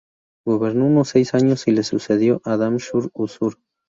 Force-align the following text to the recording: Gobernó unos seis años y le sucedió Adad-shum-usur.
Gobernó 0.47 0.87
unos 0.87 1.09
seis 1.09 1.35
años 1.35 1.67
y 1.67 1.73
le 1.73 1.83
sucedió 1.83 2.41
Adad-shum-usur. 2.43 3.59